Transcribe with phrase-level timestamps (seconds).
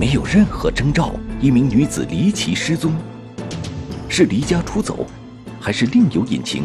[0.00, 1.12] 没有任何征兆，
[1.42, 2.90] 一名女子离奇失踪，
[4.08, 5.06] 是离家出走，
[5.60, 6.62] 还是另有隐情？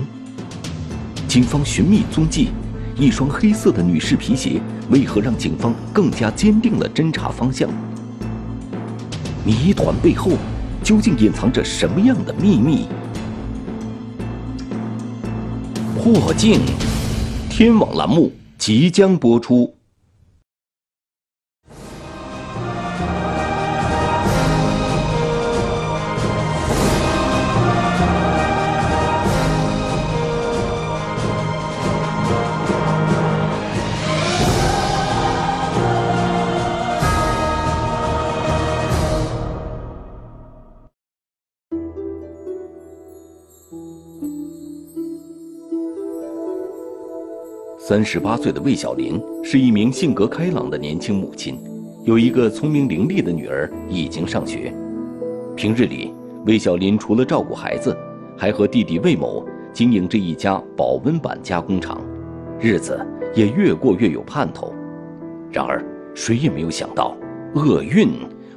[1.27, 2.51] 警方寻觅踪迹，
[2.97, 7.69] 一双黑色的女士皮鞋为何让警方更加坚定了侦查方向？
[9.43, 10.31] 谜团背后
[10.81, 12.87] 究竟隐藏着什么样的秘密？
[15.97, 16.61] 破镜，
[17.49, 19.75] 天网栏目即将播出。
[47.95, 51.57] 三十八岁的魏小林是一名性格开朗的年轻母亲，
[52.03, 54.69] 有一个聪明伶俐的女儿已经上学。
[55.55, 56.13] 平日里，
[56.45, 57.95] 魏小林除了照顾孩子，
[58.35, 62.03] 还和弟弟魏某经营着一家保温板加工厂，
[62.59, 62.99] 日子
[63.33, 64.73] 也越过越有盼头。
[65.49, 65.81] 然而，
[66.13, 67.15] 谁也没有想到，
[67.53, 68.09] 厄运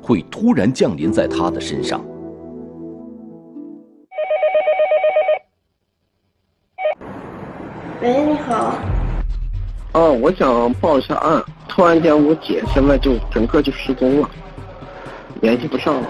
[0.02, 2.04] 会突然降临在他的身上。
[9.92, 11.42] 哦，我想报一下案。
[11.66, 14.30] 突然间，我姐现在就整个就失踪了，
[15.40, 16.08] 联系不上了。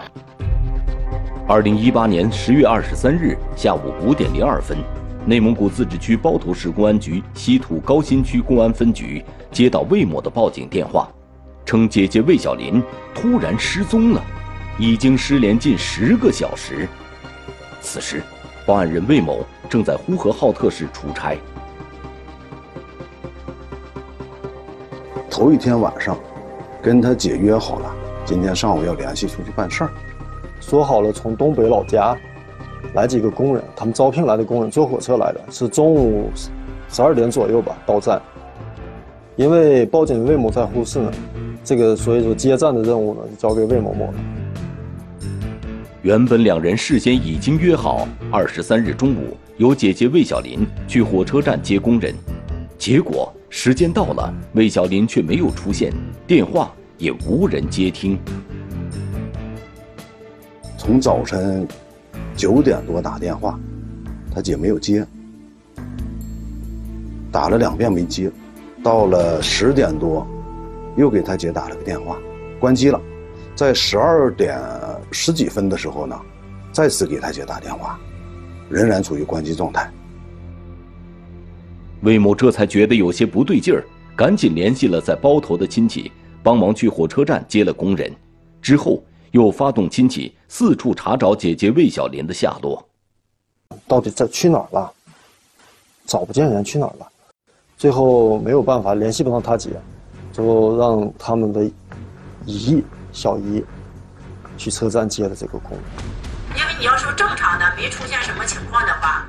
[1.47, 4.77] 二零一八年十月二十三日下午五点零二分，
[5.25, 11.09] 内蒙古自治区包头市公安局西土高新区公安分局接到魏某的报警电话，
[11.65, 12.83] 称姐姐魏小林
[13.15, 14.23] 突然失踪了，
[14.79, 16.89] 已经失联近十个小时。
[17.81, 18.23] 此时，
[18.67, 21.37] 报案人魏某正在呼和浩特市出差。
[25.39, 26.19] 头一天晚上，
[26.83, 27.95] 跟他姐约好了，
[28.25, 29.91] 今天上午要联系出去办事儿。
[30.61, 32.17] 说好了从东北老家
[32.93, 36.29] 来几个工人，他们招聘来的工人坐火车来的，是中午
[36.89, 38.21] 十二点左右吧到站。
[39.37, 41.13] 因为报警魏某在呼市呢，
[41.63, 44.15] 这个所以说接站的任务呢就交给魏某某了。
[46.03, 52.13] 原本两人事先已经约好，二十三日中午由姐姐魏小林去火车站接工人，
[52.77, 53.33] 结果。
[53.51, 55.93] 时间到了，魏小林却没有出现，
[56.27, 58.19] 电话也无人接听。
[60.77, 61.67] 从早晨
[62.37, 63.59] 九点多打电话，
[64.35, 65.05] 他姐没有接，
[67.33, 68.31] 打了两遍没接，
[68.83, 70.27] 到了十点多，
[70.97, 72.19] 又给他姐打了个电话，
[72.61, 73.01] 关机了。
[73.55, 74.57] 在十二点
[75.11, 76.17] 十几分的时候呢，
[76.71, 77.99] 再次给他姐打电话，
[78.69, 79.91] 仍然处于关机状态。
[82.03, 88.15] 魏某这才觉得有些不对劲儿，赶紧联系了在包头的亲戚，帮忙去火车站接了工人。
[88.63, 92.87] 之后又发动亲戚四处查找姐姐魏小林的下落。
[93.87, 94.93] 到底在去哪儿了？
[96.07, 97.09] 找不见人，去哪儿了？
[97.77, 99.71] 最后没有办法联系不上他姐，
[100.33, 101.69] 就让他们的
[102.45, 102.83] 姨
[103.13, 103.65] 小姨
[104.57, 105.77] 去车站接了这个工。
[106.57, 109.27] 因为你要说正常的，没出现什么情况的话。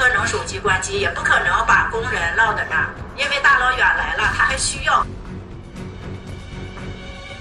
[0.00, 2.88] 不可能手机关机，也不可能把工人落在那，
[3.18, 5.06] 因为大老远来了，他还需要。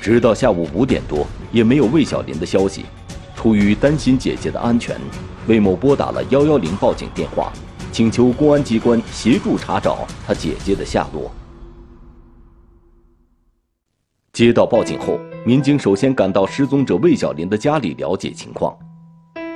[0.01, 2.85] 直到下午五点多，也没有魏小林的消息。
[3.33, 4.99] 出于担心姐姐的安全，
[5.47, 7.49] 魏某拨打了幺幺零报警电话，
[7.93, 11.31] 请求公安机关协助查找他姐姐的下落。
[14.33, 18.77] 接到报警后，民警首先赶到失踪者魏小林的家里了解情况。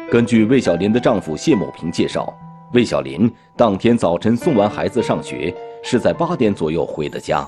[0.10, 2.34] 根据魏小林的丈夫谢某平介绍。
[2.74, 5.54] 魏小林当天早晨送完孩子上学，
[5.84, 7.48] 是在八点左右回的家。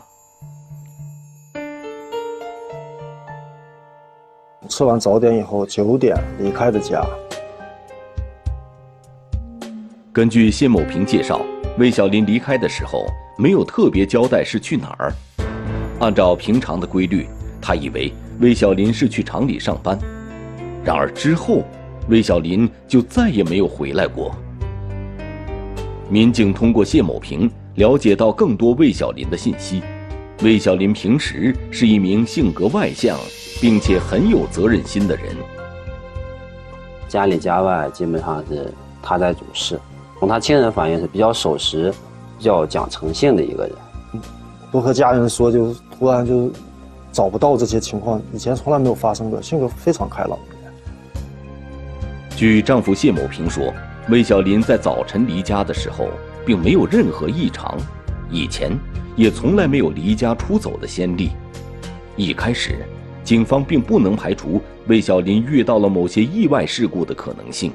[4.70, 7.04] 吃完早点以后，九点离开的家。
[10.14, 11.42] 根据谢某平介绍，
[11.80, 13.04] 魏小林离开的时候
[13.36, 15.12] 没有特别交代是去哪儿。
[16.02, 17.26] 按照平常的规律，
[17.60, 19.98] 他以为魏小林是去厂里上班。
[20.84, 21.64] 然而之后，
[22.10, 24.32] 魏小林就再也没有回来过。
[26.08, 29.82] 民警通过谢某平了解到更多魏小林的信息。
[30.44, 33.18] 魏小林平时是一名性格外向，
[33.60, 35.36] 并且很有责任心的人。
[37.08, 38.72] 家里家外基本上是
[39.02, 39.80] 他在主事。
[40.20, 41.92] 从他亲人反映是比较守时、
[42.38, 43.76] 比较讲诚信的一个人。
[44.72, 46.52] 不和家人说，就突然就
[47.12, 49.42] 找不到这些情况，以前从来没有发生过。
[49.42, 50.38] 性格非常开朗。
[52.36, 53.74] 据丈夫谢某平说。
[54.08, 56.10] 魏小林在早晨离家的时候，
[56.46, 57.76] 并没有任何异常，
[58.30, 58.72] 以前
[59.16, 61.32] 也从来没有离家出走的先例。
[62.16, 62.86] 一开始，
[63.24, 67.72] 警方并不能排除魏小林遇到了某些意外事故的可能性。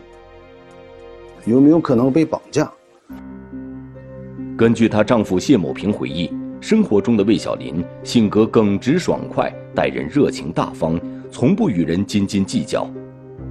[1.46, 2.70] 有没有可能被绑架？
[4.56, 12.88] 根据她丈夫谢某平回忆，生活中的魏小林性格耿直爽快，待人热情大方，从不与人斤斤计较。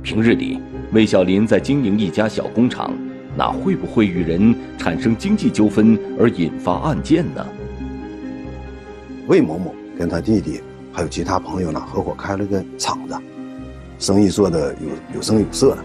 [0.02, 0.60] 平日里，
[0.94, 2.92] 魏小林在经营一家小工厂，
[3.36, 7.46] 那会不会与人产生经济纠纷而引发案件呢？
[9.28, 10.62] 魏某某跟他弟弟
[10.92, 13.16] 还有其他朋友呢，合伙开了个厂子，
[14.00, 15.84] 生意做的有有声有色的。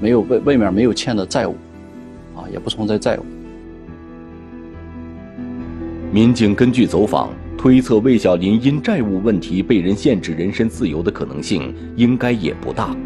[0.00, 1.54] 没有外外面没有欠的债务，
[2.36, 3.24] 啊，也不存在债务。
[6.12, 12.96] 民警根据走访推测，魏小林因债务问题被人限制人身自由的可能性应该也不大。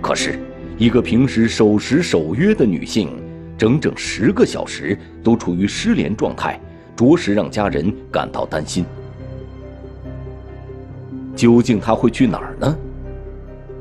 [0.00, 0.38] 可是，
[0.78, 3.10] 一个平时守时守约的女性，
[3.56, 6.58] 整整十个小时都处于失联状态，
[6.96, 8.84] 着实让家人感到担心。
[11.34, 12.78] 究竟她会去哪儿呢？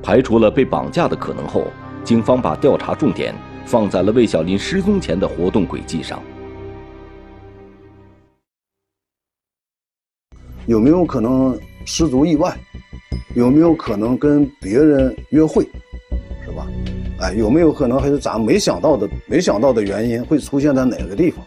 [0.04, 1.68] 排除了被绑架的可能后。
[2.04, 3.36] 警方把调查重点
[3.66, 6.24] 放在了魏小林失踪前的活动轨迹上。
[10.66, 12.58] 有没有可能失足意外？
[13.36, 15.68] 有没有可能跟别人约会？
[16.58, 16.68] 吧？
[17.20, 21.46] 哎，有没有可能还是咱没想到的、没想到的原因会出现在哪个地方？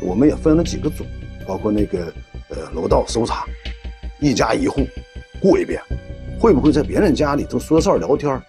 [0.00, 1.04] 我们也分了几个组，
[1.48, 2.12] 包括那个
[2.50, 3.44] 呃楼道搜查，
[4.20, 4.86] 一家一户
[5.40, 5.80] 过一遍，
[6.38, 8.40] 会不会在别人家里头说事儿聊天？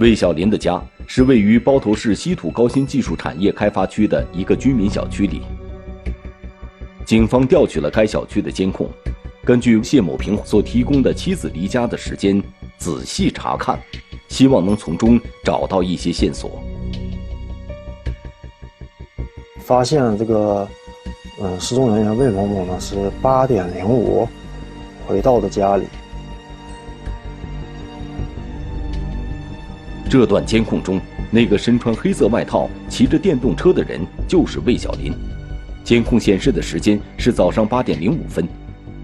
[0.00, 5.42] 魏小林的家是位于包头市稀土高新技术产业开发区的一个居民小区里。
[7.06, 8.90] 警方调取了该小区的监控，
[9.44, 12.42] 根据谢某平所提供的妻子离家的时间
[12.78, 13.78] 仔细查看，
[14.28, 16.62] 希望能从中找到一些线索。
[19.58, 20.66] 发现这个，
[21.42, 24.26] 嗯，失踪人员魏某某呢是八点零五
[25.06, 25.84] 回到的家里。
[30.08, 30.98] 这段监控中，
[31.30, 35.12] 那个身穿黑色外套、骑着电动车的人就是魏小林。
[35.82, 38.48] 监控显示的时间是早上八点零五分。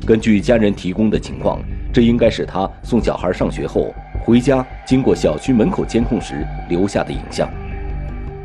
[0.06, 1.60] 根据家人提供的情况，
[1.92, 3.94] 这应该是他送小孩上学后
[4.24, 7.48] 回家经过小区门口监控时留下的影像。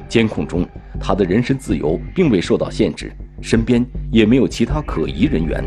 [0.07, 0.67] 监控中，
[0.99, 3.11] 他的人身自由并未受到限制，
[3.41, 5.63] 身边也没有其他可疑人员。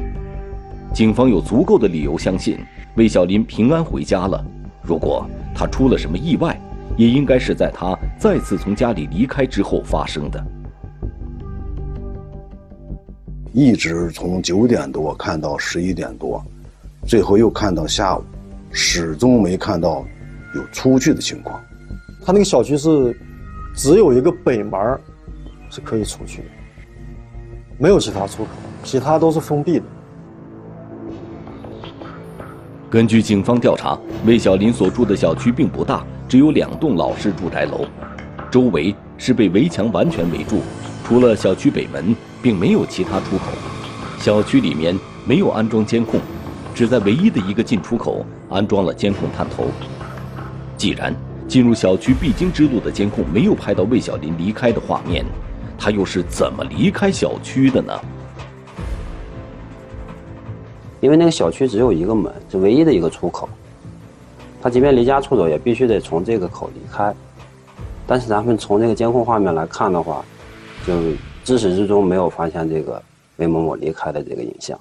[0.94, 2.58] 警方有足够的理由相信
[2.94, 4.44] 魏小林平安回家了。
[4.82, 6.58] 如果他出了什么意外，
[6.96, 10.42] 也应该是在他再次从家里离开之后发生的。
[13.52, 16.44] 一直从九点多看到十一点多，
[17.06, 18.22] 最后又看到下午，
[18.70, 20.04] 始终没看到
[20.54, 21.60] 有出去的情况。
[22.24, 23.18] 他那个小区是
[23.74, 24.98] 只有一个北门
[25.70, 26.48] 是可以出去的，
[27.78, 28.50] 没有其他出口，
[28.84, 29.84] 其他都是封闭的。
[32.90, 36.04] 根据警方调查，魏小林所住的小区并不大。
[36.28, 37.86] 只有两栋老式住宅楼，
[38.50, 40.60] 周围是被围墙完全围住，
[41.02, 43.44] 除了小区北门，并没有其他出口。
[44.18, 46.20] 小区里面没有安装监控，
[46.74, 49.66] 只在唯一的一个进出口安装了监控探头。
[50.76, 51.14] 既然
[51.46, 55.24] 进入小区必经之路的监控没有拍到魏小林离开的画面，
[55.78, 57.92] 他又是怎么离开小区的呢？
[61.00, 63.48] 因为那个小区只有一个门，是唯一的一个出口。
[64.60, 67.14] 他即便离家出走，也必须得从这个口离开。
[68.04, 70.24] 但是咱们从这个监控画面来看的话，
[70.84, 70.94] 就
[71.48, 73.02] 自始至终没有发现这个
[73.36, 74.78] 魏某某离开的这个影像。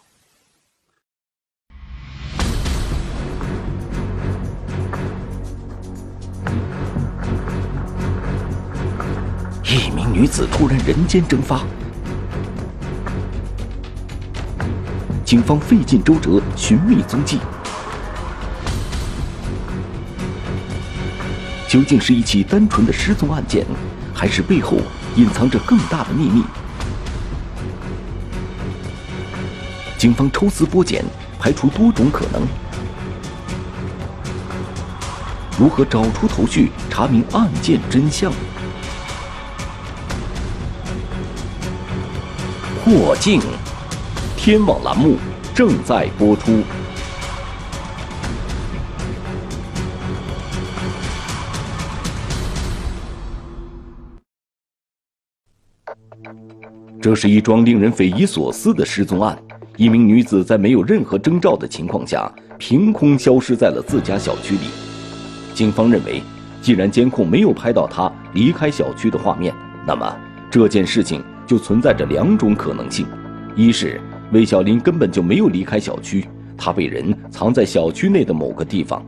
[9.64, 11.64] 一名女子突然人间蒸发，
[15.24, 17.40] 警方费尽周折寻觅踪迹。
[21.70, 23.66] 究竟是一起单纯的失踪案件，
[24.14, 24.80] 还是背后
[25.18, 26.44] 隐藏着更大的秘密？
[29.98, 31.04] 警方抽丝剥茧，
[31.40, 32.44] 排除多种可能。
[35.60, 38.32] 如何找出头绪，查明案件真相？
[42.86, 43.42] 破镜，
[44.36, 45.18] 天网栏目
[45.56, 46.62] 正在播出。
[57.08, 59.34] 这是一桩令人匪夷所思的失踪案。
[59.78, 64.64] 一名女子在没有任何征兆的情况下，凭空消失在了自家小区里。
[65.54, 66.22] 警方认为，
[66.62, 69.56] 既然监控没有拍到她离开小区的画面，
[69.88, 70.18] 那么
[70.52, 73.08] 这件事情就存在着两种可能性：
[73.56, 74.02] 一是
[74.34, 79.02] 魏小林根本就没有离开小区，他被人藏在小区内的某个地方；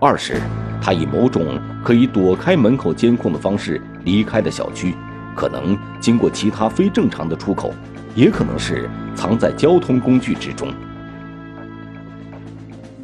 [0.00, 0.40] 二是
[0.80, 4.94] 他以某种可以躲开门口监控的方式离开了小区，
[5.34, 7.72] 可能经过其他非正常的出口，
[8.14, 10.68] 也可能是藏在交通工具之中。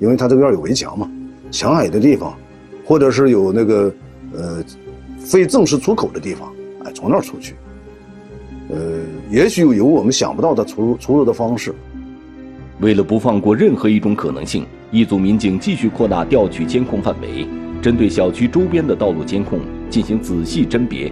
[0.01, 1.11] 因为他这个院有围墙嘛，
[1.51, 2.37] 墙矮的地方，
[2.85, 3.93] 或者是有那个
[4.33, 4.65] 呃
[5.19, 6.53] 非正式出口的地方，
[6.85, 7.55] 哎，从那儿出去。
[8.71, 11.75] 呃，也许有我们想不到的出入出入的方式。
[12.81, 17.49] 为了不放过任何一种可能性，一组民警继续扩大调取监控范围，
[17.83, 19.59] 针对小区周边的道路监控
[19.91, 21.11] 进行仔细甄别；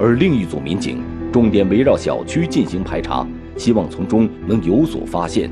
[0.00, 3.26] 而另一组民警重点围绕小区进行排查，
[3.58, 5.50] 希望从中能有所发现。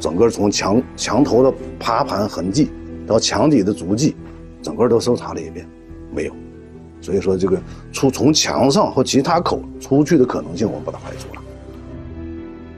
[0.00, 2.68] 整个从墙墙头的爬盘痕迹
[3.06, 4.16] 到墙底的足迹，
[4.60, 5.64] 整个都搜查了一遍，
[6.12, 6.32] 没有。
[7.00, 11.42] 所以说，这个出从墙上和其他口出去的可能性，我们把它排除了。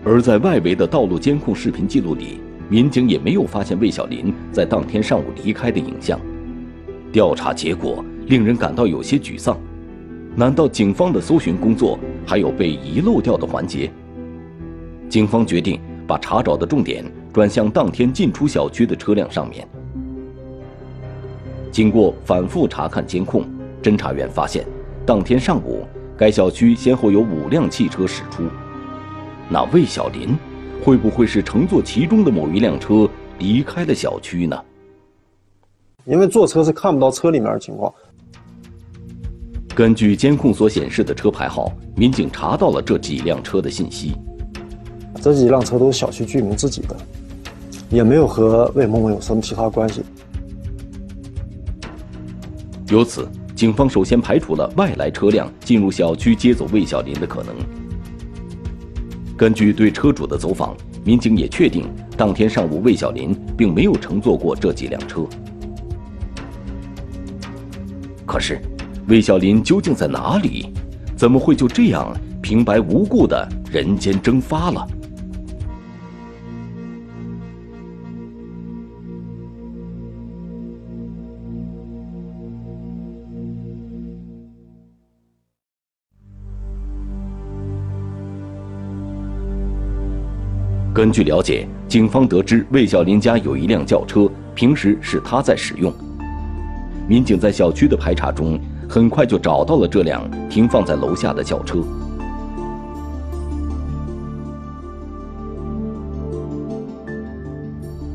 [0.04, 2.38] 而在外围的道路监控视频记录里，
[2.68, 6.20] 民警也没有发现魏小林在当天上午离开的影像。
[7.10, 9.56] 调查结果令人感到有些沮丧。
[10.34, 13.90] 难道警方的搜寻工作还有被遗漏掉的环节？
[15.08, 19.68] 警方决定把查找的重点转向当天进出小区的车辆上面。
[21.70, 23.44] 经过反复查看监控。
[23.82, 24.64] 侦查员发现，
[25.04, 25.84] 当天上午，
[26.16, 28.44] 该小区先后有五辆汽车驶出。
[29.48, 30.38] 那魏小林
[30.80, 33.10] 会不会是乘坐其中的某一辆车
[33.40, 34.56] 离开了小区呢？
[36.04, 37.92] 因为坐车是看不到车里面的情况。
[39.74, 44.12] 根据监控所显示的车牌号，民警查到了这几辆车的信息。
[45.20, 46.96] 这几辆车都是小区居民自己的，
[47.90, 50.02] 也没有和魏某某有什么其他关系。
[52.88, 53.28] 由此。
[53.54, 57.54] 警方首先排除了外来车辆进入小区接走魏小林的可能。
[59.36, 65.24] 根据对车主的走访，民警也确定，当天上午魏小林并没有乘坐过这几辆车。
[68.26, 68.60] 可是，
[69.08, 70.72] 魏小林究竟在哪里？
[71.16, 74.86] 怎么会就这样平白无故的人间蒸发了？
[90.94, 95.92] 根据了解，警方得知魏小林家有一辆轿车，平时是他在使用。
[97.08, 98.60] 民警在小区的排查中，
[98.92, 101.78] 很快就找到了这辆停放在楼下的轿车，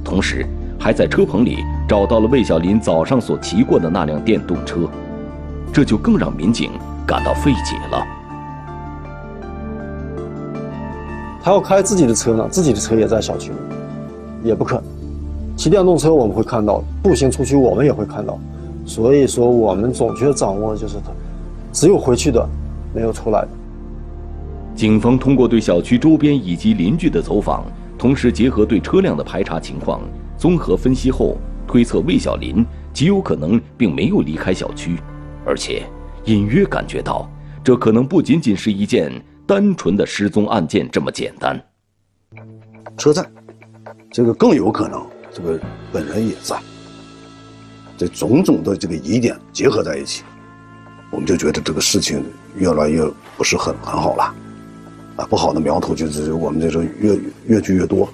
[0.03, 0.45] 同时
[0.79, 1.57] 还在车棚里
[1.89, 4.87] 找到了魏小林早上所骑过的那辆电动车，
[5.73, 6.69] 这就更让民警
[7.07, 8.05] 感到费解了。
[11.41, 13.57] 他要开自己的车呢，自己的车也在小区里，
[14.43, 14.83] 也不可能。
[15.55, 18.37] 骑电动车我们会看到，步行出去我们也会看到，
[18.87, 21.11] 所以说我们总确掌握就是他，
[21.71, 22.49] 只有回去的，
[22.95, 23.49] 没有出来的。
[24.75, 27.65] 警方通过对小区周边以及邻居的走访，
[27.97, 30.01] 同时结合对车辆的排查情况，
[30.37, 34.95] 综合分析后推测魏小林极有可能并没有离开小区，
[35.45, 35.83] 而且
[36.25, 37.29] 隐约感觉到
[37.63, 39.11] 这可能不仅仅是一件。
[39.47, 41.57] 单纯的失踪案件这么简单？
[42.97, 43.25] 车在，
[44.11, 45.01] 这个更有可能，
[45.31, 45.57] 这个
[45.89, 46.57] 本人也在。
[47.97, 50.23] 这种种的这个疑点结合在一起，
[51.09, 52.23] 我们就觉得这个事情
[52.55, 53.03] 越来越
[53.35, 54.35] 不是很很好了。
[55.15, 58.07] 啊，不好的苗头就是我们这种越越聚越多。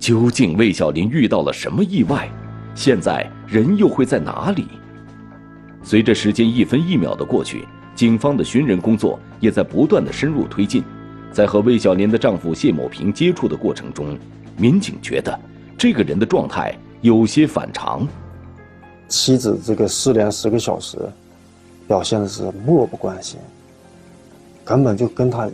[0.00, 2.28] 究竟魏小林遇到了什么意外？
[2.74, 4.66] 现在人又会在哪里？
[5.84, 7.64] 随着时间一分一秒的过去。
[7.94, 10.82] 警方的寻人工作也在不断的深入推进，
[11.30, 14.18] 在和魏小林的丈夫谢某平接触的过程中，
[14.56, 15.38] 民警觉得
[15.76, 18.08] 这个人的状态有些反常。
[19.08, 20.98] 妻子这个失联十个小时，
[21.86, 23.38] 表现的是漠不关心，
[24.64, 25.48] 根本就跟他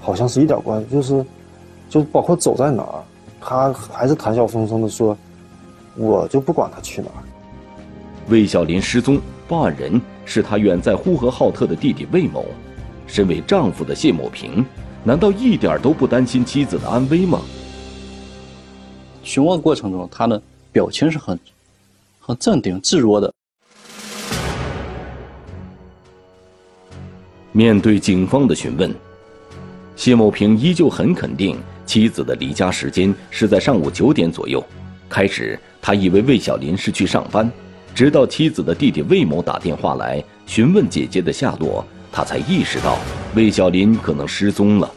[0.00, 1.24] 好像是一点关系，就是
[1.88, 3.04] 就包括走在哪儿，
[3.40, 5.16] 他还是谈笑风生的说，
[5.96, 7.22] 我就不管他去哪儿。
[8.28, 10.00] 魏小林失踪，报案人。
[10.24, 12.46] 是他远在呼和浩特的弟弟魏某，
[13.08, 14.64] 身为丈夫的谢某平，
[15.02, 17.40] 难道一点都不担心妻子的安危吗？
[19.24, 21.36] 询问过程中，他的表情是很、
[22.34, 23.32] 镇定自若的。
[27.52, 28.94] 面对警方的询问，
[29.94, 34.64] 谢某平依旧很肯定妻子的离家时间是在上午九点左右。
[35.08, 37.50] 开始，他以为魏小林是去上班。
[37.94, 42.98] 直到妻子的弟弟魏某打电话来询问姐姐的下落，他才意识到
[43.34, 44.90] 魏小林可能失踪了。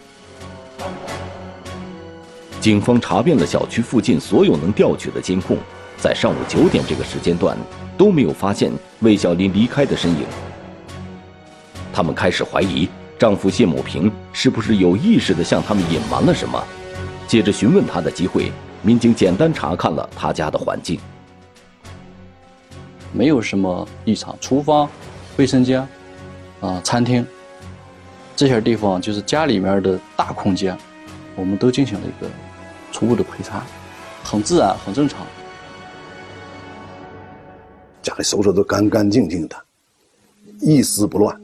[2.62, 5.58] 警方查遍了小区附近所有能调取的监控，
[6.06, 7.58] 在上午九点这个时间段
[7.98, 10.20] 都没有发现魏小林离开的身影。
[11.92, 16.64] 他们开始怀疑丈夫谢某平是不是有意识地向他们隐瞒了什么。
[17.26, 18.52] 借着询问他的机会，
[18.84, 21.00] 民警简单查看了他家的环境，
[23.12, 24.38] 没有什么异常。
[24.40, 24.88] 厨房、
[25.38, 25.82] 卫生间、
[26.62, 27.26] 啊餐厅
[28.36, 30.78] 这些地方，就是家里面的大空间，
[31.36, 32.30] 我们都进行了一个
[32.92, 33.64] 初步的排查，
[34.24, 35.26] 很自然，很正常。
[38.06, 39.56] 家里收拾的干干净净的，
[40.62, 41.36] 一丝不乱。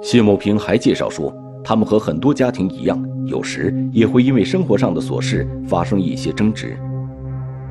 [0.00, 1.34] 谢某平还介绍说。
[1.62, 6.74] 他们和很多家庭一样，有时也会因为生活上的琐事发生一些争执。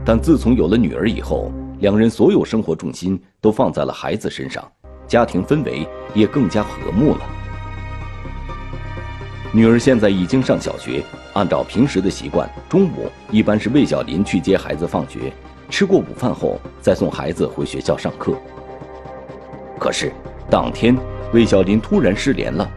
[0.05, 4.63] 但自从有了女儿以后，两人所有生活重心都放在了孩子身上，
[5.07, 7.21] 家庭氛围也更加和睦了。
[9.51, 15.33] 女儿现在已经上小学，按照平时的习惯，中午一般是魏小林去接孩子放学，
[15.69, 18.33] 吃过午饭后再送孩子回学校上课。
[19.79, 20.11] 可是
[20.49, 20.97] 当天，
[21.33, 22.69] 魏小林突然失联了。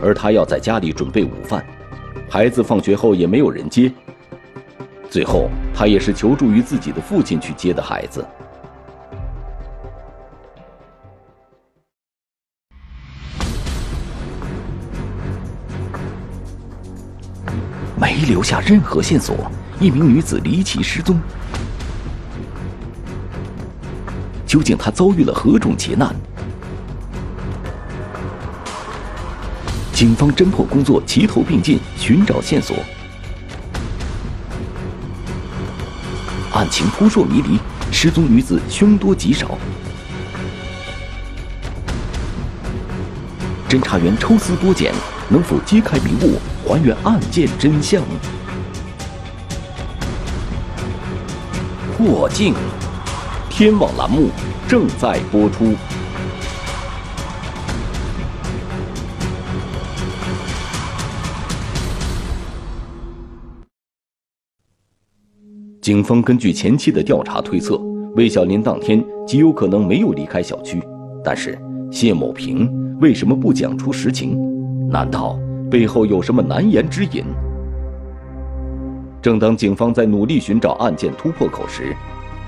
[0.00, 1.64] 而他要在家里准备午饭，
[2.28, 3.92] 孩子放学后也没有人接。
[5.08, 8.26] 最后，他也是求助于自己的父亲去接的孩子。
[17.96, 19.36] 没留下任何线索，
[19.80, 21.18] 一名女子离奇失踪。
[24.54, 26.14] 究竟她遭遇了何种劫难？
[29.92, 32.76] 警方侦破工作齐头并进，寻找线索。
[36.52, 37.58] 案情扑朔迷离，
[37.90, 39.58] 失踪女子凶多吉少。
[43.68, 44.94] 侦查员抽丝剥茧，
[45.28, 48.00] 能否揭开迷雾，还原案件真相？
[51.96, 52.54] 破境，
[53.50, 54.30] 天网栏目
[54.74, 55.72] 正在播出。
[65.80, 67.76] 警方根据前期的调查推测，
[68.16, 70.82] 魏小林当天极有可能没有离开小区。
[71.22, 71.56] 但是
[71.92, 74.36] 谢某平为什么不讲出实情？
[74.90, 75.38] 难道
[75.70, 77.22] 背后有什么难言之隐？
[79.22, 81.94] 正当警方在努力寻找案件突破口时，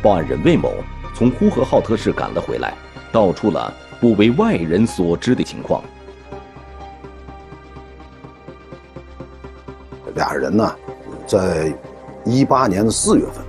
[0.02, 0.72] 报案人魏某
[1.16, 2.74] 从呼和浩特市赶了回来，
[3.11, 5.83] 道出了不为外人所知的情况。
[10.14, 10.76] 俩人呢，
[11.26, 11.74] 在。
[12.29, 13.44] 一八年的四月份，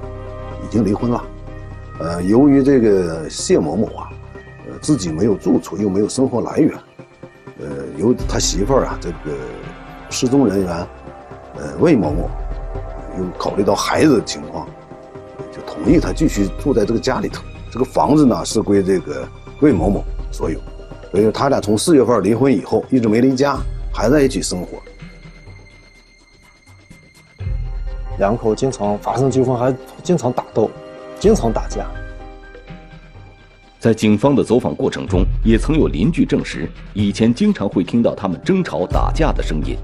[0.63, 1.23] 已经离婚了。
[1.99, 4.07] 呃，由于这个谢某某啊，
[4.67, 6.77] 呃，自己没有住处，又没有生活来源，
[7.59, 9.35] 呃，由他媳妇儿啊，这个
[10.11, 10.87] 失踪人员，
[11.55, 12.29] 呃，魏某某，
[13.17, 14.67] 又考虑到孩子的情况，
[15.51, 17.41] 就同意他继续住在这个家里头。
[17.71, 19.27] 这个房子呢，是归这个
[19.61, 20.59] 魏某某所有。
[21.11, 23.57] 所以他俩从四月份离婚以后，一直没离家，
[23.93, 24.81] 还在一起生活。
[28.19, 30.69] 两口经常发生纠纷，还经常打斗，
[31.19, 31.85] 经常打架。
[33.79, 39.77] 在警方的走访过程中，也曾有邻居证实，以前经常会听到他们争吵打架的声音。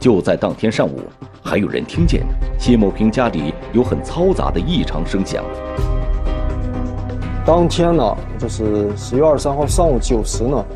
[0.00, 1.02] 就在当天上午，
[1.42, 2.26] 还有人听见
[2.58, 5.44] 谢某平家里有很嘈杂的异常声响。
[7.46, 10.66] 当天呢，就是十月二十三号上午九时呢，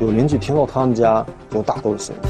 [0.00, 2.22] 有邻居听到他们家有打斗的声音。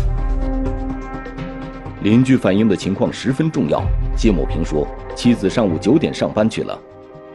[2.02, 3.80] 邻居反映的情况十分重要。
[4.16, 6.76] 谢某平说，妻子上午九点上班去了，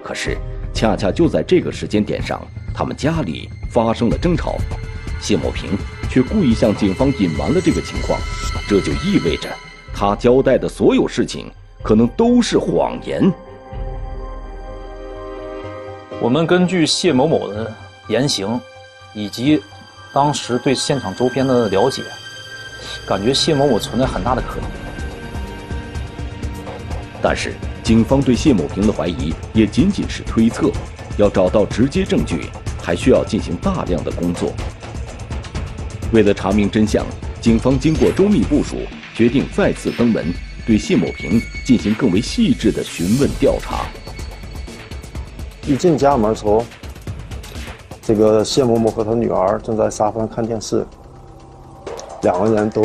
[0.04, 0.38] 可是
[0.74, 4.56] 恰恰就在这个时间点上，他们家里发生了争吵。
[5.22, 5.70] 谢某平
[6.10, 8.20] 却故意向警方隐瞒了这个情况，
[8.68, 9.48] 这就意味着
[9.94, 11.50] 他交代的所有事情
[11.82, 13.32] 可能都是谎言。
[16.22, 17.74] 我们根据谢某某的
[18.10, 18.60] 言行，
[19.14, 19.62] 以及
[20.14, 22.04] 当时对现场周边的了解。
[23.08, 24.70] 感觉谢某某存在很大的可能，
[27.22, 27.54] 但是
[27.84, 30.70] 警方对谢某平的怀疑也仅仅是推测，
[31.18, 32.50] 要找到直接证据，
[32.84, 34.52] 还需要进行大量的工作。
[36.12, 37.06] 为了查明真相，
[37.40, 38.76] 警方经过周密部署，
[39.16, 40.34] 决定再次登门，
[40.66, 43.86] 对谢某平进行更为细致的询问调查。
[45.70, 46.64] 一进家门时候，
[48.02, 50.84] 这个谢某某和他女儿正在沙发上看电视。
[52.24, 52.82] 两个人都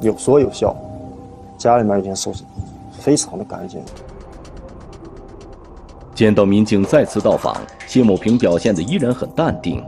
[0.00, 0.72] 有说有笑，
[1.56, 2.44] 家里面已经收拾
[2.92, 3.82] 非常的干净。
[6.14, 7.56] 见到民警再次到访，
[7.88, 9.84] 谢某平表现的依然很淡定，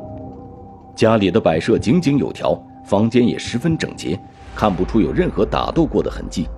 [0.97, 4.19] 家里的摆设井井有条，房间也十分整洁，
[4.57, 6.49] 看不出有任何打斗过的痕迹。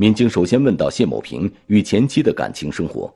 [0.00, 3.12] 民警首先问到谢某平与前妻的感情生活。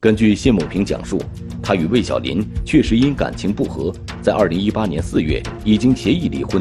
[0.00, 1.16] 根据谢某平讲述，
[1.62, 6.60] 他与魏小林确实因感情不和，在2018年4月已经协议离婚。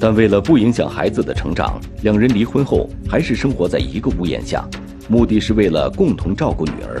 [0.00, 4.68] 但为了不影响孩子的成长，两人离婚后还是生活在一个屋檐下，
[5.08, 7.00] 目的是为了共同照顾女儿。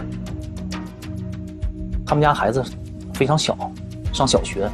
[2.06, 2.62] 他们家孩子
[3.12, 3.58] 非常小，
[4.12, 4.70] 上小学，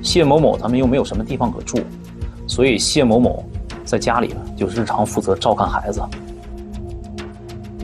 [0.00, 1.78] 谢某某他们又没有什么地方可住，
[2.46, 3.46] 所以谢某某
[3.88, 5.98] 在家里就日常负责照看孩子。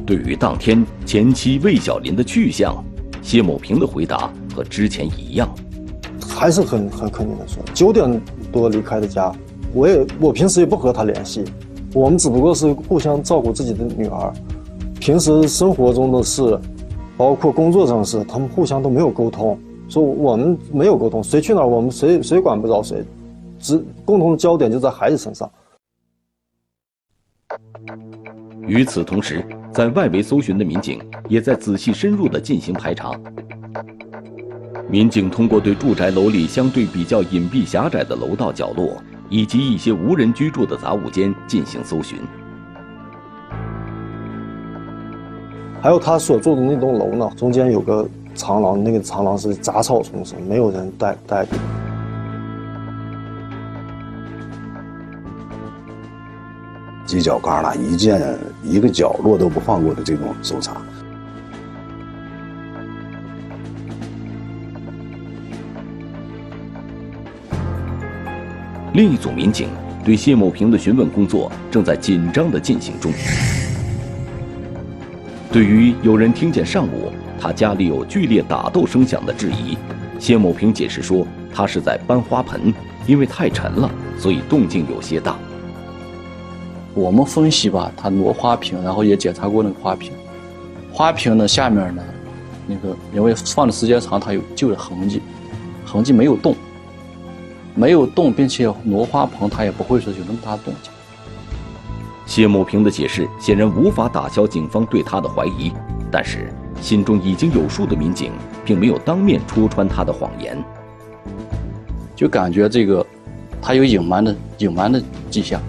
[0.05, 2.77] 对于当天前妻魏小林的去向，
[3.23, 5.49] 谢某平的回答和之前一样，
[6.29, 8.21] 还是很很肯定的说，九点
[8.53, 9.35] 多离开的家，
[9.73, 11.43] 我也我平时也不和他联系，
[11.95, 14.31] 我们只不过是互相照顾自己的女儿，
[15.01, 16.61] 平时生活中的事，
[17.17, 23.03] 包括工作上的事，他们互相都没有沟通，说我们没有沟通，谁去哪儿我们谁谁管不着谁，
[23.59, 25.51] 只共同的焦点就在孩子身上。
[28.67, 29.45] 与此同时。
[29.75, 33.11] 在外围搜寻的民警也在仔细深入地进行排查。
[34.89, 38.97] 民警通过对住宅楼里相对比较隐蔽狭窄的楼道角落，
[39.29, 42.21] 以及一些无人居住的杂物间进行搜寻。
[45.83, 51.45] 还有他所住的那栋楼呢，中间有个长廊，那个长廊是杂草丛生，没有人带带。
[57.07, 60.77] 犄角旮旯一件一个角落都不放过的这种搜查。
[68.95, 69.69] 另一组民警
[70.05, 73.13] 对谢某平的询问工作正在紧张的进行中。
[75.51, 79.77] 对于有人听见上午他家里有剧烈打斗声响的质疑，
[80.19, 82.73] 谢某平解释说，他是在搬花盆，
[83.07, 85.37] 因为太沉了，所以动静有些大。
[86.95, 90.13] 我们分析吧，他挪花瓶，然后也检查过那个花瓶，
[90.93, 92.03] 花瓶呢下面呢，
[92.69, 95.21] 那个因为放的时间长，它有旧的痕迹，
[95.85, 96.55] 痕迹没有动，
[97.75, 100.93] 没有动，并且挪花盆，它也不会说有那么大动静。
[102.27, 105.73] 谢某平的解释显然无法打消警方对他的怀疑，
[106.13, 108.31] 但是心中已经有数的民警
[108.65, 110.57] 并没有当面戳穿他的谎言，
[112.15, 113.05] 就感觉这个
[113.61, 115.61] 他有隐瞒的隐瞒的迹象。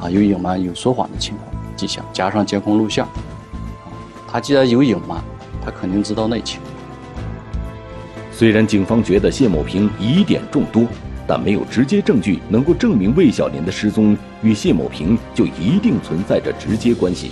[0.00, 3.08] 啊，有隐瞒、有说谎的情况迹象，加上监控录像，
[4.26, 5.22] 他既然有隐瞒，
[5.64, 6.60] 他肯定知道内情。
[8.32, 10.84] 虽然警方觉得谢某平疑点众多，
[11.26, 17.30] 但没有直接证据能够证明魏小林的失踪与谢某平就一定存在着直接关系，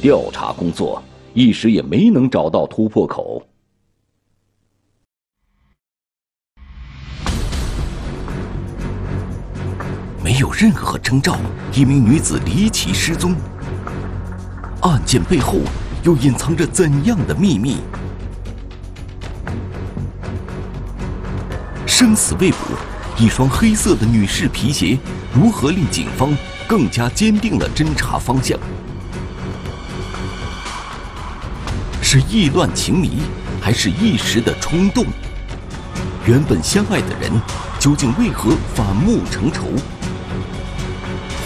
[0.00, 1.00] 调查工作
[1.32, 3.40] 一时也没能找到突破口。
[10.30, 11.36] 没有任何征兆，
[11.74, 13.34] 一名女子离奇失踪。
[14.82, 15.58] 案件背后
[16.04, 17.78] 又隐藏着怎样的秘密？
[21.84, 22.58] 生死未卜，
[23.18, 24.96] 一双黑色的女士皮鞋
[25.34, 26.32] 如何令警方
[26.68, 28.56] 更加坚定了侦查方向？
[32.00, 33.22] 是意乱情迷，
[33.60, 35.04] 还是一时的冲动？
[36.24, 37.32] 原本相爱的人，
[37.80, 39.64] 究竟为何反目成仇？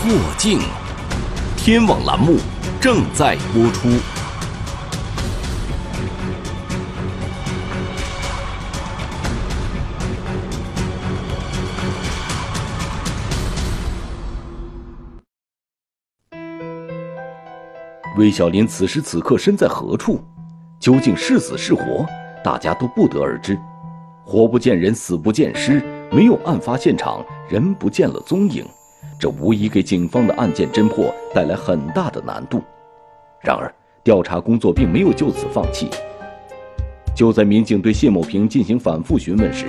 [0.04, 0.60] 过境，
[1.56, 2.36] 天网栏目
[2.78, 3.88] 正在播出。
[18.18, 20.22] 魏小林此时此刻身在何处？
[20.78, 22.04] 究竟是死是活？
[22.44, 23.58] 大家都不得而知。
[24.22, 28.66] 活不见人，死不见尸，没有案发现场，人不见了踪影。
[29.18, 32.62] 这无疑给警方的案件侦破带来很大的难度。
[33.40, 33.72] 然而，
[34.02, 35.88] 调查工作并没有就此放弃。
[37.14, 39.66] 就在民警对谢某平进行反复询问时，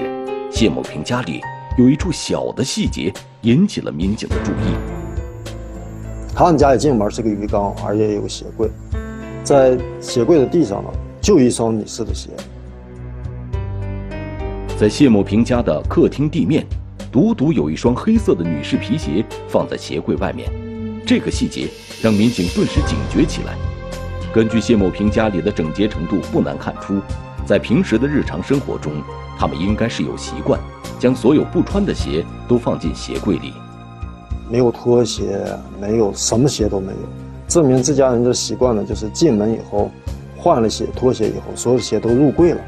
[0.51, 1.41] 谢某平家里
[1.77, 4.75] 有一处小的细节引起了民警的注意。
[6.33, 8.69] 他们家一进门是个鱼缸，而且有个鞋柜，
[9.43, 10.89] 在鞋柜的地上呢，
[11.21, 12.29] 就一双女士的鞋。
[14.77, 16.65] 在谢某平家的客厅地面。
[17.15, 20.51] 独独有一双黑色的女士皮鞋放在鞋柜外面，
[21.07, 21.69] 这个细节
[22.01, 23.55] 让民警顿时警觉起来。
[24.33, 26.99] 根据谢某平家里的整洁程度，不难看出，
[27.45, 28.91] 在平时的日常生活中，
[29.39, 30.59] 他们应该是有习惯
[30.99, 33.53] 将所有不穿的鞋都放进鞋柜里。
[34.49, 35.41] 没有拖鞋，
[35.79, 36.97] 没有什么鞋都没有，
[37.47, 39.89] 证明这家人的习惯呢，就是进门以后
[40.35, 42.59] 换了鞋、拖鞋以后，所有的鞋都入柜了，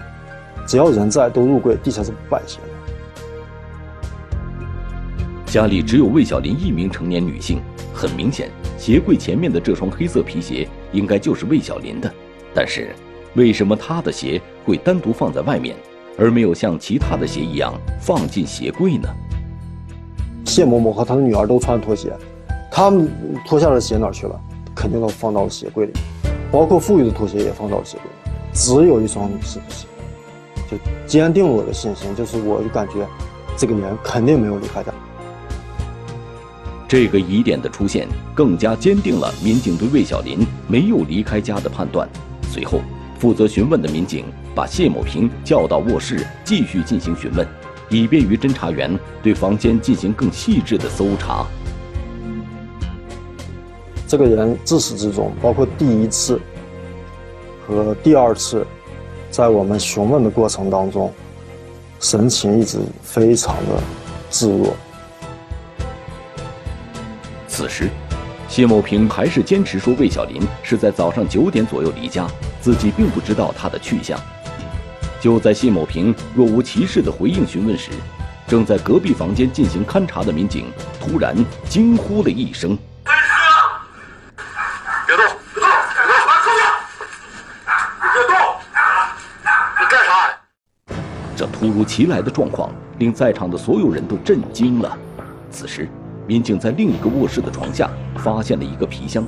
[0.65, 2.59] 只要人在都入柜，地下是不摆鞋。
[5.47, 7.61] 家里只有魏小林一名成年女性，
[7.93, 12.13] 很明显，鞋柜前面的这双黑色皮鞋应该就是魏小林的。
[12.53, 12.93] 但是，
[13.33, 15.73] 为什么她的鞋会单独放在外面，
[16.17, 19.07] 而没有像其他的鞋一样放进鞋柜呢？
[20.45, 22.11] 谢某某和他的女儿都穿拖鞋，
[22.69, 23.09] 他们
[23.45, 24.37] 脱下的鞋哪去了？
[24.75, 25.93] 肯定都放到了鞋柜里，
[26.51, 29.87] 包括富裕的拖鞋也放到了鞋柜里，只有一双女士的鞋，
[30.69, 33.07] 就坚定了我的信心，就是我就感觉，
[33.57, 34.93] 这个人肯定没有离开家。
[36.87, 42.07] 这个疑点的出现，更加坚定了民警对魏小林没有离开家的判断。
[42.49, 42.79] 随后，
[43.19, 44.23] 负责询问的民警
[44.55, 47.45] 把谢某平叫到卧室，继续进行询问，
[47.89, 51.45] 以便于侦查员对房间进行更细致的搜查。
[54.07, 56.39] 这个人自始至终，包括第一次
[57.67, 58.65] 和第二次，
[59.29, 61.13] 在我们询问的过程当中，
[61.99, 63.83] 神情一直非常的
[64.29, 64.73] 自若。
[67.57, 67.89] 此时，
[68.47, 72.27] 谢某平还是坚持说魏小林是在早上九点左右离家，
[72.61, 74.15] 自己并不知道他的去向。
[75.19, 77.89] 就在谢某平若无其事的回应询问时，
[78.47, 81.35] 正在隔壁房间进行勘查的民警突然
[81.67, 82.77] 惊呼了一声
[85.07, 85.25] ：“别动！
[85.55, 85.67] 别动！
[85.95, 86.13] 别动！
[86.27, 86.61] 把扣下！
[88.03, 88.37] 你别动！
[89.79, 90.29] 你干啥？”
[91.35, 94.95] 这突如其来的状况令在场的所有人都震惊了。
[95.49, 95.89] 此时，
[96.27, 99.25] 民警在另一个卧室的床下发现了一个皮箱，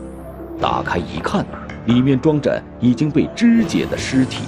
[0.59, 1.45] 打开一看，
[1.85, 4.43] 里面装着已经被肢解的尸体。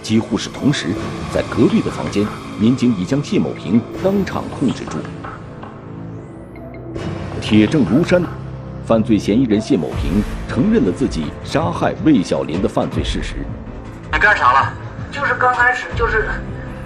[0.00, 0.88] 几乎是同时，
[1.32, 2.24] 在隔壁的房间，
[2.56, 4.98] 民警已将谢某平当场控制住。
[7.40, 8.22] 铁证如山，
[8.86, 13.34] 犯罪嫌疑人谢某平承认了自己杀害魏小林的犯罪事实。
[14.12, 14.72] 你干啥了？
[15.10, 16.28] 就是刚开始就是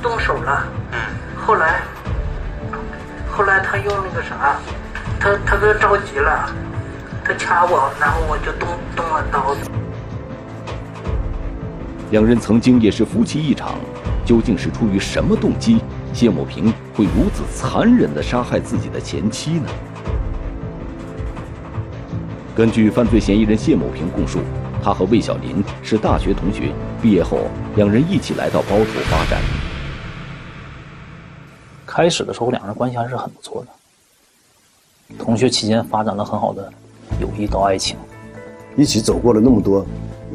[0.03, 0.99] 动手了，嗯，
[1.37, 1.83] 后来
[3.39, 4.59] 后来他用那个啥，
[5.21, 6.53] 他他哥着急了，
[7.25, 9.71] 他掐我，然后我就动动了刀子。
[12.11, 13.77] 两人曾经也是夫妻一场，
[14.25, 15.81] 究竟是出于什么动机，
[16.13, 19.69] 谢某平会如此残忍地杀害自己的前妻呢？
[22.57, 24.41] 根据犯罪嫌疑人谢某平供述，
[24.83, 29.41] 他和魏小林是大学同学，毕业后两人一起来到包头发展。
[31.99, 35.17] 开始的时候，两人关系还是很不错的。
[35.19, 36.73] 同学期间发展了很好的
[37.21, 37.97] 友谊到爱情，
[38.77, 39.85] 一起走过了那么多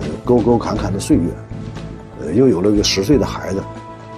[0.02, 1.30] 呃沟沟坎坎的岁月，
[2.19, 3.63] 呃，又有了个十岁的孩子，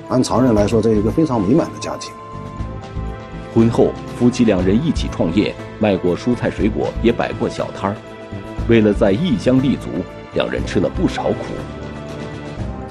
[0.10, 2.12] 按常人来说，这是一个非常美满的家庭。
[3.54, 7.96] 婚后，夫妻两人一起创业，卖过蔬菜水果，也摆过小摊儿。
[8.68, 9.90] 为了在异乡立足，
[10.34, 11.36] 两人吃了不少苦。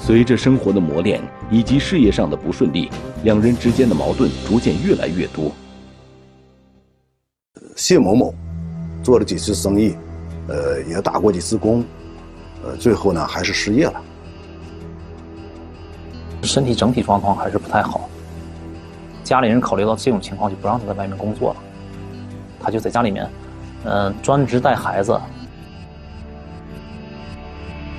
[0.07, 1.19] 随着生活的磨练
[1.51, 2.91] 以及事业上的不顺利，
[3.23, 5.51] 两人之间的矛盾逐渐越来越多。
[7.75, 8.35] 谢某某
[9.03, 9.97] 做了几次生意，
[10.47, 11.83] 呃，也打过几次工，
[12.63, 14.03] 呃，最后呢还是失业了。
[16.43, 18.11] 身体整体状况还是不太好。
[19.23, 21.57] 家里人考虑到这种情况，就不让他在外面工作了，
[22.61, 23.27] 他就在家里面，
[23.85, 25.19] 嗯、专职带孩子。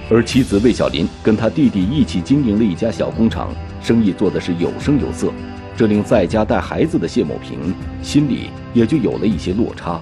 [0.09, 3.49] 而妻子魏小林跟他弟弟一起经营了一家小工厂，
[3.81, 5.31] 生意做的是有声有色，
[5.75, 9.99] 这令在家带孩子的谢某平心里也就有了一些落差。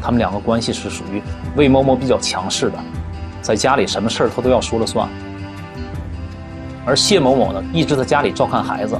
[0.00, 1.20] 他们两个关系是属于
[1.56, 2.78] 魏某某比较强势的，
[3.42, 5.06] 在家里什么事儿他都要说了算。
[6.86, 8.98] 而谢某某呢，一直在家里照看孩子，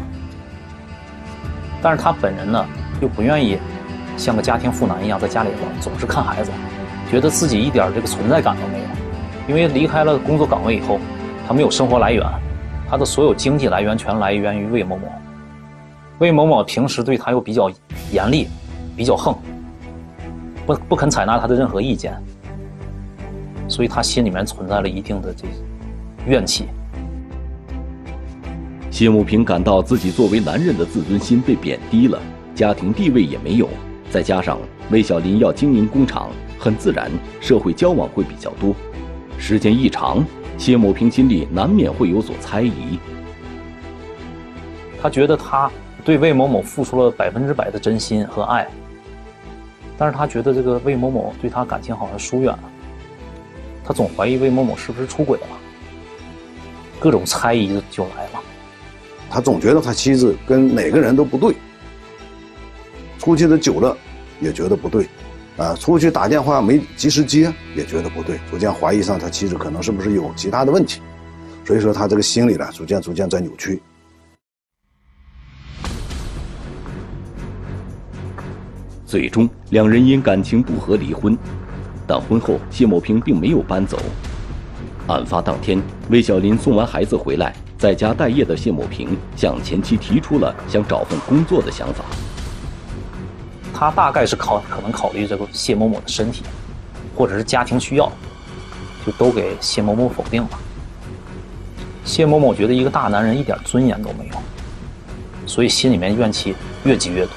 [1.81, 2.63] 但是他本人呢，
[3.01, 3.57] 又不愿意
[4.19, 6.51] 像个家庭妇男一样在家里老总是看孩子，
[7.11, 8.85] 觉得自己一点这个存在感都没有，
[9.49, 11.01] 因为离开了工作岗位以后，
[11.47, 12.23] 他没有生活来源，
[12.88, 15.07] 他的所有经济来源全来源于魏某某。
[16.18, 17.71] 魏某某平时对他又比较
[18.12, 18.49] 严厉，
[18.94, 19.35] 比较横，
[20.66, 22.12] 不不肯采纳他的任何意见，
[23.68, 25.47] 所以他心里面存在了一定的这
[26.27, 26.66] 怨气。
[28.90, 32.18] 谢某平感到自己作为男人的自尊心被贬低了，
[32.55, 33.68] 家庭地位也没有，
[34.11, 34.59] 再加上
[34.90, 38.75] 魏小林要经营工厂，很自然社会交往会比较多。
[39.38, 40.25] 时间一长，
[40.57, 42.99] 谢某平心里难免会有所猜疑。
[45.01, 45.71] 他觉得他
[46.05, 48.66] 对魏某某付出了百分之百的真心和爱，
[49.97, 52.62] 但是他觉得这个魏某某对他感情好像疏远了，
[53.85, 55.47] 他总怀疑魏某某是不是出轨了，
[56.99, 58.40] 各种猜疑就来了。
[59.31, 61.55] 他总觉得他妻子跟哪个人都不对，
[63.18, 63.97] 出去的久了
[64.40, 65.07] 也觉得不对，
[65.59, 71.01] 啊，出去打电话没及时接也觉得不对，逐渐怀疑上他妻子可能是不是有其他的问题，
[71.66, 73.83] 所以说他这个心理呢逐渐逐渐在扭曲。
[79.05, 81.37] 最终两人因感情不和离婚。
[82.07, 83.99] 但婚后谢某平并没有搬走。
[85.09, 92.05] 案发当天，魏小林送完孩子回来，在家待业的谢某平向前妻提出了想找份工作的想法。
[93.79, 96.43] 他大概是考可能考虑这个谢某某的身体，
[97.14, 98.11] 或者是家庭需要，
[99.07, 100.49] 就都给谢某某否定了。
[102.05, 104.43] 谢某某觉得一个大男人一点尊严都没有，
[105.47, 107.35] 所以心里面怨气越积越多。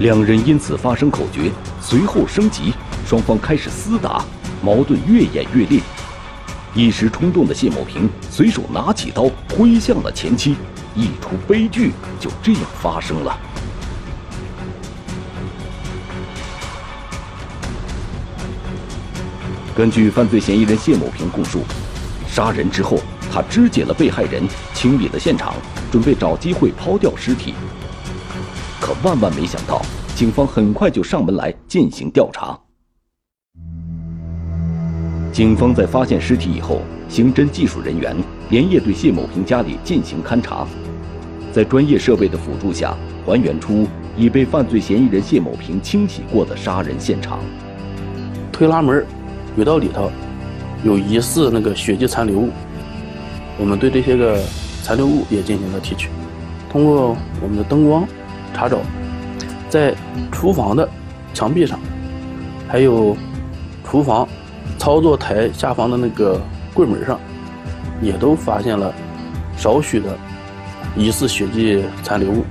[0.00, 1.48] 两人因此发生口角，
[1.80, 2.74] 随后升级，
[3.06, 4.24] 双方开始厮打，
[4.64, 5.80] 矛盾越演越烈。
[6.78, 10.54] 一时冲动的谢某平随手拿起刀挥向了前妻，
[10.94, 13.36] 一出悲剧就这样发生了。
[19.74, 21.64] 根据犯罪嫌疑人谢某平供述，
[22.28, 25.54] 杀人之后，他肢解了被害人，清理了现场，
[25.90, 27.54] 准备找机会抛掉尸体。
[28.80, 29.82] 可万万没想到，
[30.14, 32.56] 警方很快就上门来进行调查。
[35.38, 38.16] 警方在发现尸体以后，刑侦技术人员
[38.50, 40.66] 连夜对谢某平家里进行勘查，
[41.52, 42.92] 在专业设备的辅助下，
[43.24, 47.38] 还原出已被犯罪嫌疑人谢某平清洗过的杀人现场。
[48.50, 49.06] 推拉门
[49.54, 50.10] 轨道里头
[50.82, 52.48] 有疑似那个血迹残留物，
[53.60, 54.42] 我们对这些个
[54.82, 56.08] 残留物也进行了提取。
[56.68, 58.04] 通过我们的灯光。
[58.52, 58.78] 查找，
[59.68, 59.94] 在
[60.32, 60.88] 厨房的
[61.32, 61.78] 墙壁上，
[62.66, 63.16] 还有
[63.84, 64.26] 厨房
[64.78, 66.40] 操作台下方的那个
[66.72, 67.18] 柜门上，
[68.00, 68.94] 也都发现了
[69.56, 70.16] 少许的
[70.96, 72.44] 疑似血迹残留物。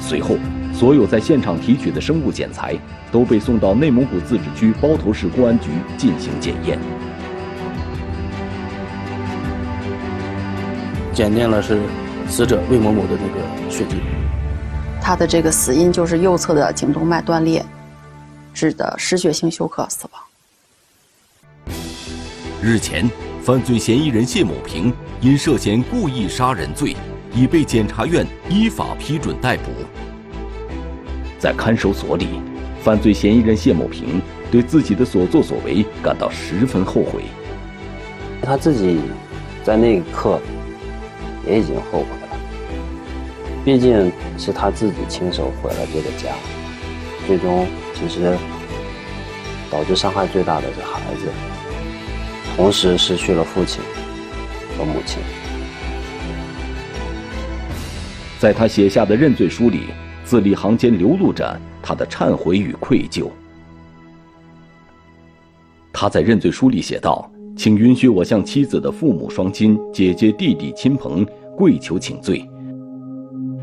[0.00, 0.36] 随后，
[0.74, 2.76] 所有在现场提取的生物检材
[3.10, 6.78] 都被送到内蒙古自治区包头市公安局进行检验，
[11.12, 11.80] 检验了是
[12.28, 13.96] 死者魏某某的那个血迹。
[15.00, 17.64] 他的这个死因就是右侧的颈动脉断裂，
[18.52, 20.22] 致的失血性休克死亡。
[22.60, 23.08] 日前，
[23.40, 26.96] 犯罪嫌疑人谢某平因涉嫌故意杀人罪，
[27.32, 29.70] 已被检察院依法批准逮捕。
[31.38, 32.26] 在看守所里，
[32.82, 37.22] 犯罪嫌疑人谢某平对自己的所作所为感到十分后悔。
[38.42, 38.98] 他自己
[39.62, 40.40] 在那一刻
[41.46, 42.38] 也已经后悔了。
[43.64, 46.34] 毕竟是他自己亲手毁了这个家，
[47.24, 48.36] 最终其实
[49.70, 51.28] 导致伤害最大的是孩子，
[52.58, 53.80] 同时失去了父亲
[54.76, 55.22] 和母亲。
[58.40, 59.82] 在他写下的认罪书里，
[60.24, 63.28] 字里行间流露着他的忏悔与愧疚。
[65.92, 71.24] 他在认罪书里写道：“请允许我向妻子的父母双亲、姐姐、弟弟、亲朋
[71.56, 72.44] 跪求请罪。”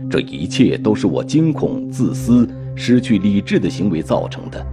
[0.09, 4.65] 这一切都是我惊恐、自私、失去理智的行为造成的。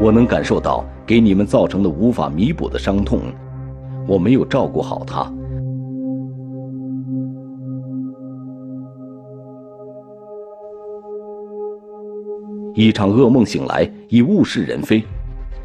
[0.00, 3.22] 我能感受到给你们造成的无法弥补的伤痛，
[4.06, 5.32] 我没有照顾好他。
[12.74, 15.02] 一场噩梦醒来，已物是人非，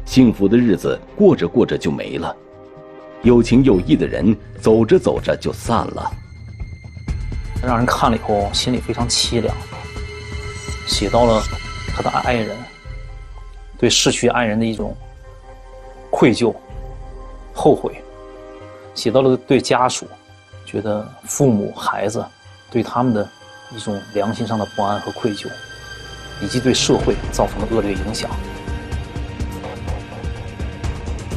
[0.06, 2.34] 幸福的日子过着过着就没了，
[3.22, 6.10] 有情有义的人走着走着就散了。
[7.62, 9.54] 让人看了以后心里非常凄凉，
[10.86, 11.42] 写到了
[11.88, 12.56] 他的爱人
[13.76, 14.96] 对逝去爱人的一种
[16.16, 16.54] 愧疚、
[17.52, 17.92] 后悔，
[18.94, 20.06] 写到了对家属
[20.64, 22.24] 觉得父母、孩子
[22.70, 23.28] 对他们的
[23.74, 25.48] 一种良心上的不安和愧疚，
[26.40, 28.30] 以及对社会造成的恶劣影响。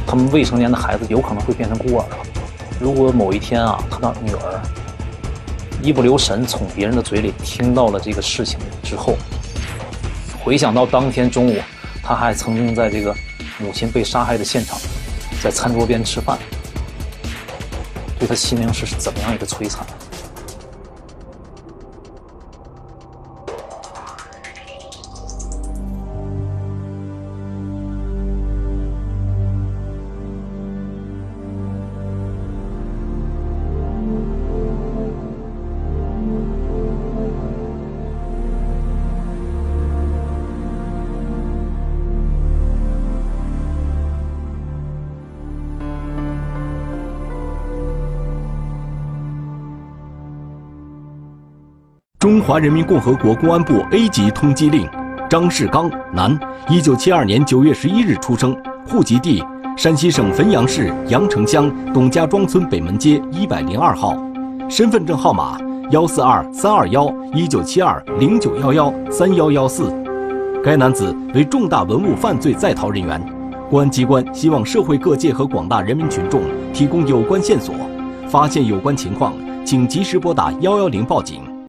[0.06, 2.04] 他们未成年的孩子有可能会变成孤儿，
[2.80, 4.62] 如果某一天啊，他的女儿。
[5.82, 9.16] 一不留神从别人的嘴里听到了这个事情之后，
[10.44, 11.60] 回想到当天中午，
[12.02, 13.14] 他还曾经在这个
[13.58, 14.78] 母亲被杀害的现场，
[15.42, 16.38] 在餐桌边吃饭，
[18.18, 19.84] 对他心灵是怎么样一个摧残？
[52.38, 54.88] 中华人民共和国公安部 A 级通缉令：
[55.28, 59.44] 张世刚，男，一九七二年九月十一日出生，户籍地
[59.76, 64.16] 山西省汾阳市阳城乡董家庄村北门街一百零二号，
[64.68, 65.58] 身份证号码
[65.90, 69.92] 幺四二三二幺一九七二零九幺幺三幺幺四。
[70.62, 73.20] 该男子为重大文物犯罪在逃人员，
[73.68, 77.74] 公安机关希望社会各界和广大人民群众提供有关线索，
[78.28, 79.34] 发现有关情况，
[79.64, 81.42] 请及时拨打幺幺零报警。